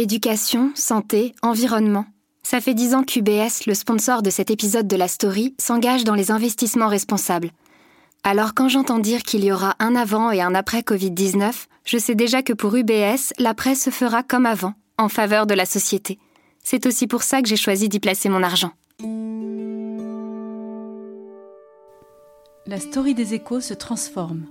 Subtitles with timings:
[0.00, 2.06] Éducation, santé, environnement.
[2.44, 6.14] Ça fait dix ans qu'UBS, le sponsor de cet épisode de la story, s'engage dans
[6.14, 7.50] les investissements responsables.
[8.22, 11.52] Alors quand j'entends dire qu'il y aura un avant et un après Covid-19,
[11.84, 15.66] je sais déjà que pour UBS, l'après se fera comme avant, en faveur de la
[15.66, 16.20] société.
[16.62, 18.70] C'est aussi pour ça que j'ai choisi d'y placer mon argent.
[22.68, 24.46] La story des échos se transforme.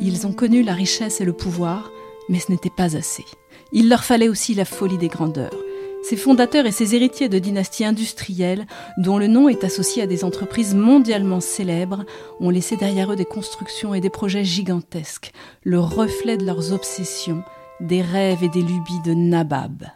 [0.00, 1.90] Ils ont connu la richesse et le pouvoir,
[2.28, 3.24] mais ce n'était pas assez.
[3.72, 5.54] Il leur fallait aussi la folie des grandeurs.
[6.02, 8.66] Ces fondateurs et ces héritiers de dynasties industrielles,
[8.98, 12.04] dont le nom est associé à des entreprises mondialement célèbres,
[12.40, 17.44] ont laissé derrière eux des constructions et des projets gigantesques, le reflet de leurs obsessions,
[17.80, 19.86] des rêves et des lubies de Nabab.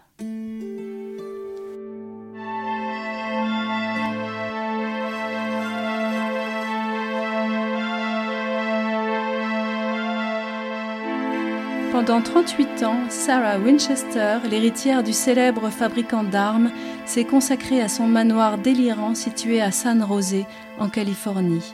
[11.96, 16.70] Pendant 38 ans, Sarah Winchester, l'héritière du célèbre fabricant d'armes,
[17.06, 20.44] s'est consacrée à son manoir délirant situé à San José,
[20.78, 21.72] en Californie.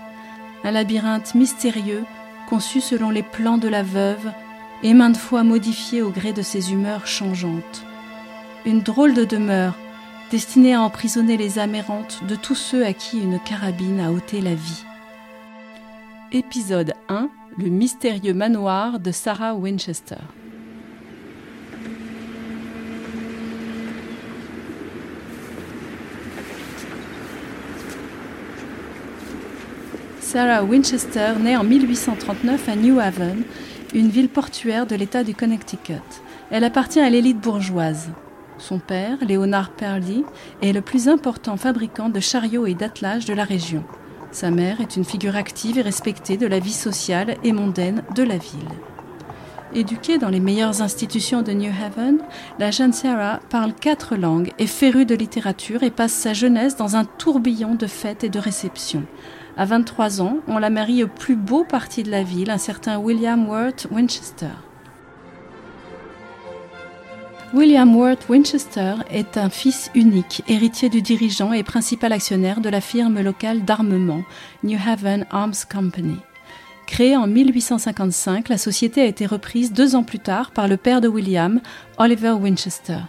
[0.62, 2.04] Un labyrinthe mystérieux,
[2.48, 4.30] conçu selon les plans de la veuve
[4.84, 7.82] et maintes fois modifié au gré de ses humeurs changeantes.
[8.64, 9.74] Une drôle de demeure,
[10.30, 14.40] destinée à emprisonner les âmes errantes de tous ceux à qui une carabine a ôté
[14.40, 14.84] la vie.
[16.34, 17.28] Épisode 1
[17.58, 20.16] le mystérieux manoir de Sarah Winchester.
[30.20, 33.42] Sarah Winchester naît en 1839 à New Haven,
[33.92, 35.92] une ville portuaire de l'État du Connecticut.
[36.50, 38.08] Elle appartient à l'élite bourgeoise.
[38.56, 40.22] Son père, Leonard Perley,
[40.62, 43.84] est le plus important fabricant de chariots et d'attelages de la région.
[44.32, 48.22] Sa mère est une figure active et respectée de la vie sociale et mondaine de
[48.22, 48.68] la ville.
[49.74, 52.18] Éduquée dans les meilleures institutions de New Haven,
[52.58, 56.96] la jeune Sarah parle quatre langues, est férue de littérature et passe sa jeunesse dans
[56.96, 59.04] un tourbillon de fêtes et de réceptions.
[59.58, 62.98] À 23 ans, on la marie au plus beau parti de la ville, un certain
[62.98, 64.46] William Worth Winchester.
[67.54, 72.80] William Worth Winchester est un fils unique, héritier du dirigeant et principal actionnaire de la
[72.80, 74.24] firme locale d'armement
[74.64, 76.16] New Haven Arms Company.
[76.86, 81.02] Créée en 1855, la société a été reprise deux ans plus tard par le père
[81.02, 81.60] de William,
[81.98, 83.00] Oliver Winchester.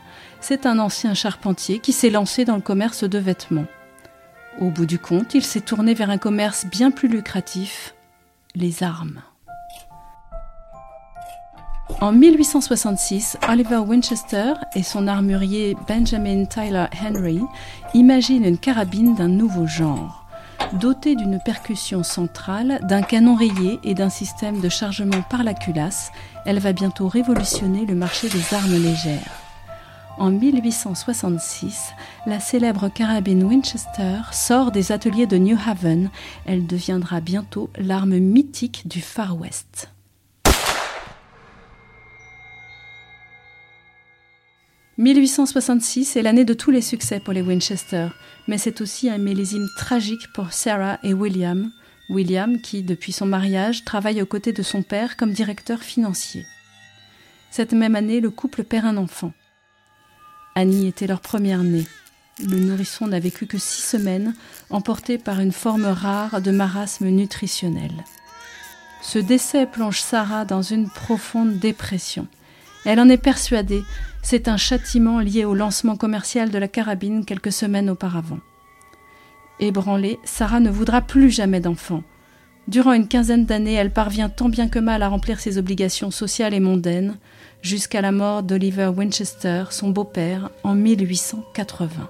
[0.41, 3.67] C'est un ancien charpentier qui s'est lancé dans le commerce de vêtements.
[4.59, 7.95] Au bout du compte, il s'est tourné vers un commerce bien plus lucratif,
[8.55, 9.21] les armes.
[11.99, 17.41] En 1866, Oliver Winchester et son armurier Benjamin Tyler Henry
[17.93, 20.25] imaginent une carabine d'un nouveau genre.
[20.79, 26.11] Dotée d'une percussion centrale, d'un canon rayé et d'un système de chargement par la culasse,
[26.45, 29.43] elle va bientôt révolutionner le marché des armes légères.
[30.17, 31.91] En 1866,
[32.27, 36.09] la célèbre carabine Winchester sort des ateliers de New Haven.
[36.45, 39.92] Elle deviendra bientôt l'arme mythique du Far West.
[44.99, 48.09] 1866 est l'année de tous les succès pour les Winchester,
[48.47, 51.71] mais c'est aussi un millésime tragique pour Sarah et William.
[52.09, 56.45] William qui, depuis son mariage, travaille aux côtés de son père comme directeur financier.
[57.49, 59.33] Cette même année, le couple perd un enfant.
[60.53, 61.87] Annie était leur première née.
[62.39, 64.35] Le nourrisson n'a vécu que six semaines,
[64.69, 67.91] emporté par une forme rare de marasme nutritionnel.
[69.01, 72.27] Ce décès plonge Sarah dans une profonde dépression.
[72.85, 73.83] Elle en est persuadée,
[74.21, 78.39] c'est un châtiment lié au lancement commercial de la carabine quelques semaines auparavant.
[79.59, 82.03] Ébranlée, Sarah ne voudra plus jamais d'enfant.
[82.67, 86.53] Durant une quinzaine d'années, elle parvient tant bien que mal à remplir ses obligations sociales
[86.53, 87.17] et mondaines,
[87.61, 92.09] jusqu'à la mort d'Oliver Winchester, son beau-père, en 1880.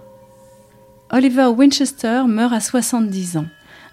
[1.12, 3.46] Oliver Winchester meurt à 70 ans,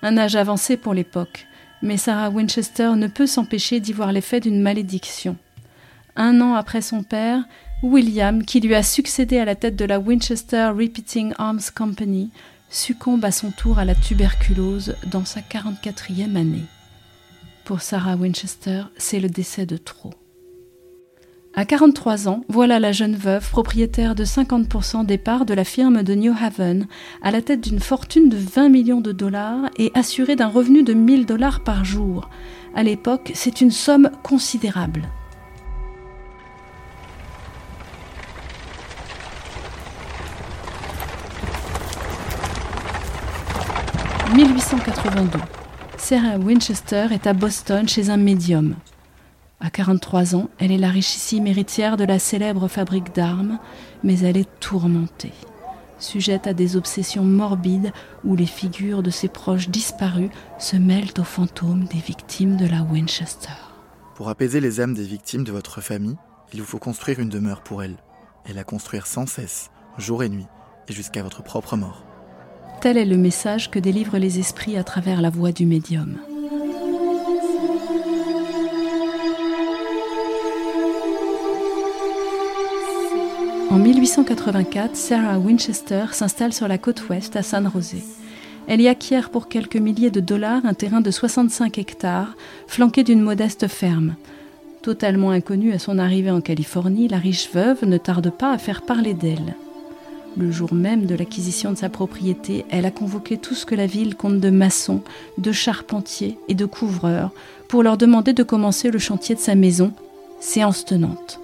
[0.03, 1.47] un âge avancé pour l'époque.
[1.83, 5.37] Mais Sarah Winchester ne peut s'empêcher d'y voir l'effet d'une malédiction.
[6.23, 7.45] Un an après son père,
[7.83, 12.29] William, qui lui a succédé à la tête de la Winchester Repeating Arms Company,
[12.69, 16.67] succombe à son tour à la tuberculose dans sa 44e année.
[17.65, 20.13] Pour Sarah Winchester, c'est le décès de trop.
[21.55, 26.03] À 43 ans, voilà la jeune veuve propriétaire de 50% des parts de la firme
[26.03, 26.87] de New Haven,
[27.23, 30.93] à la tête d'une fortune de 20 millions de dollars et assurée d'un revenu de
[30.93, 32.29] 1000 dollars par jour.
[32.75, 35.09] À l'époque, c'est une somme considérable.
[44.45, 45.39] «1882.
[45.99, 48.75] Sarah Winchester est à Boston chez un médium.
[49.61, 53.59] À 43 ans, elle est la richissime héritière de la célèbre fabrique d'armes,
[54.03, 55.35] mais elle est tourmentée,
[55.99, 57.93] sujette à des obsessions morbides
[58.25, 62.83] où les figures de ses proches disparus se mêlent aux fantômes des victimes de la
[62.83, 63.51] Winchester.
[64.15, 66.17] Pour apaiser les âmes des victimes de votre famille,
[66.55, 67.99] il vous faut construire une demeure pour elles,
[68.47, 70.47] et la construire sans cesse, jour et nuit,
[70.89, 72.07] et jusqu'à votre propre mort.
[72.81, 76.17] Tel est le message que délivrent les esprits à travers la voix du médium.
[83.71, 88.03] En 1884, Sarah Winchester s'installe sur la côte ouest à San José.
[88.67, 92.35] Elle y acquiert pour quelques milliers de dollars un terrain de 65 hectares,
[92.67, 94.15] flanqué d'une modeste ferme.
[94.81, 98.81] Totalement inconnue à son arrivée en Californie, la riche veuve ne tarde pas à faire
[98.83, 99.55] parler d'elle.
[100.37, 103.87] Le jour même de l'acquisition de sa propriété, elle a convoqué tout ce que la
[103.87, 105.03] ville compte de maçons,
[105.39, 107.31] de charpentiers et de couvreurs
[107.69, 109.93] pour leur demander de commencer le chantier de sa maison,
[110.39, 111.41] séance tenante.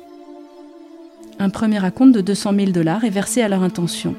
[1.40, 4.14] Un premier acompte de 200 000 dollars est versé à leur intention.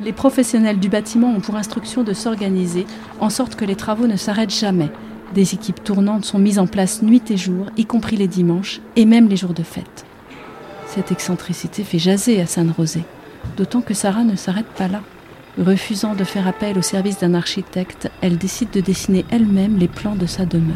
[0.00, 2.86] Les professionnels du bâtiment ont pour instruction de s'organiser
[3.20, 4.90] en sorte que les travaux ne s'arrêtent jamais.
[5.34, 9.06] Des équipes tournantes sont mises en place nuit et jour, y compris les dimanches et
[9.06, 10.07] même les jours de fête.
[10.88, 13.04] Cette excentricité fait jaser à San Rosé,
[13.58, 15.02] d'autant que Sarah ne s'arrête pas là.
[15.58, 20.16] Refusant de faire appel au service d'un architecte, elle décide de dessiner elle-même les plans
[20.16, 20.74] de sa demeure.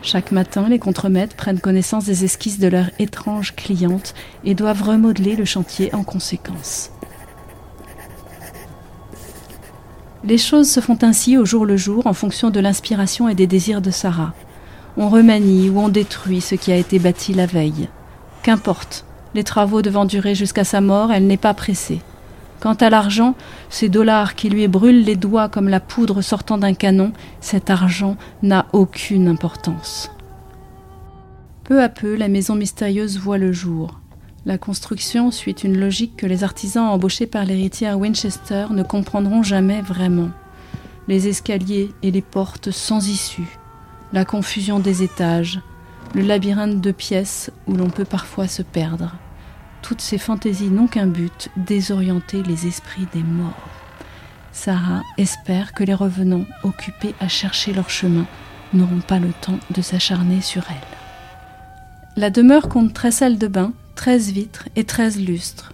[0.00, 5.36] Chaque matin, les contremaîtres prennent connaissance des esquisses de leur étrange cliente et doivent remodeler
[5.36, 6.90] le chantier en conséquence.
[10.24, 13.46] Les choses se font ainsi au jour le jour en fonction de l'inspiration et des
[13.46, 14.32] désirs de Sarah.
[14.96, 17.88] On remanie ou on détruit ce qui a été bâti la veille.
[18.42, 19.04] Qu'importe,
[19.34, 22.00] les travaux devant durer jusqu'à sa mort, elle n'est pas pressée.
[22.60, 23.34] Quant à l'argent,
[23.70, 28.16] ces dollars qui lui brûlent les doigts comme la poudre sortant d'un canon, cet argent
[28.42, 30.10] n'a aucune importance.
[31.62, 34.00] Peu à peu, la maison mystérieuse voit le jour.
[34.46, 39.82] La construction suit une logique que les artisans embauchés par l'héritière Winchester ne comprendront jamais
[39.82, 40.30] vraiment.
[41.06, 43.58] Les escaliers et les portes sans issue,
[44.12, 45.60] la confusion des étages,
[46.14, 49.14] le labyrinthe de pièces où l'on peut parfois se perdre.
[49.82, 53.68] Toutes ces fantaisies n'ont qu'un but, désorienter les esprits des morts.
[54.52, 58.26] Sarah espère que les revenants, occupés à chercher leur chemin,
[58.72, 62.20] n'auront pas le temps de s'acharner sur elle.
[62.20, 65.72] La demeure compte 13 salles de bain, 13 vitres et 13 lustres.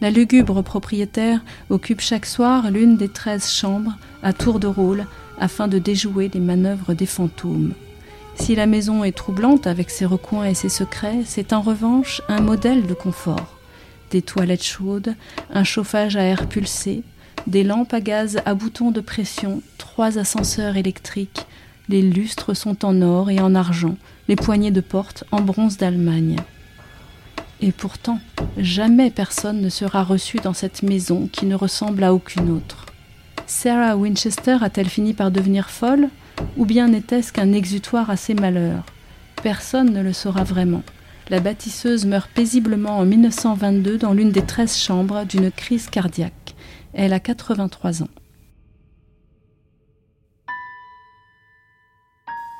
[0.00, 1.40] La lugubre propriétaire
[1.70, 5.06] occupe chaque soir l'une des 13 chambres à tour de rôle
[5.38, 7.72] afin de déjouer les manœuvres des fantômes.
[8.36, 12.40] Si la maison est troublante avec ses recoins et ses secrets, c'est en revanche un
[12.40, 13.58] modèle de confort.
[14.10, 15.14] Des toilettes chaudes,
[15.52, 17.02] un chauffage à air pulsé,
[17.46, 21.46] des lampes à gaz à boutons de pression, trois ascenseurs électriques,
[21.88, 23.96] les lustres sont en or et en argent,
[24.28, 26.36] les poignées de porte en bronze d'Allemagne.
[27.60, 28.20] Et pourtant,
[28.56, 32.86] jamais personne ne sera reçu dans cette maison qui ne ressemble à aucune autre.
[33.46, 36.08] Sarah Winchester a-t-elle fini par devenir folle?
[36.56, 38.84] Ou bien n'était-ce qu'un exutoire à ses malheurs?
[39.42, 40.82] Personne ne le saura vraiment.
[41.30, 46.54] La bâtisseuse meurt paisiblement en 1922 dans l'une des treize chambres d'une crise cardiaque.
[46.92, 48.08] Elle a 83 ans.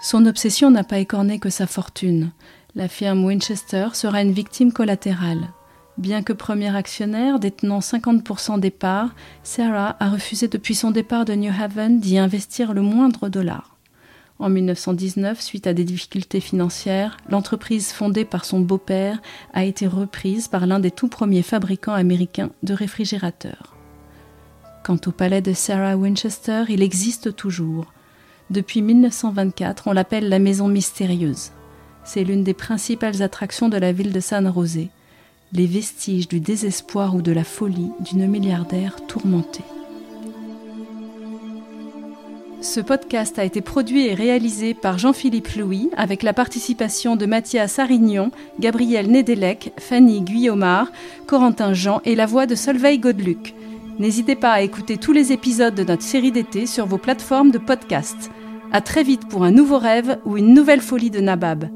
[0.03, 2.33] Son obsession n'a pas écorné que sa fortune.
[2.75, 5.49] La firme Winchester sera une victime collatérale.
[5.97, 11.35] Bien que premier actionnaire détenant 50% des parts, Sarah a refusé depuis son départ de
[11.35, 13.77] New Haven d'y investir le moindre dollar.
[14.41, 19.23] En 1919, suite à des difficultés financières, l'entreprise fondée par son beau-père
[19.53, 23.77] a été reprise par l'un des tout premiers fabricants américains de réfrigérateurs.
[24.83, 27.93] Quant au palais de Sarah Winchester, il existe toujours.
[28.51, 31.53] Depuis 1924, on l'appelle la Maison Mystérieuse.
[32.03, 34.91] C'est l'une des principales attractions de la ville de San José
[35.55, 39.63] les vestiges du désespoir ou de la folie d'une milliardaire tourmentée.
[42.61, 47.79] Ce podcast a été produit et réalisé par Jean-Philippe Louis avec la participation de Mathias
[47.79, 50.91] Arignon, Gabriel Nedelec, Fanny Guillaumard,
[51.27, 53.55] Corentin Jean et la voix de Solveig Godeluc.
[54.01, 57.59] N'hésitez pas à écouter tous les épisodes de notre série d'été sur vos plateformes de
[57.59, 58.31] podcast.
[58.73, 61.69] À très vite pour un nouveau rêve ou une nouvelle folie de Nabab.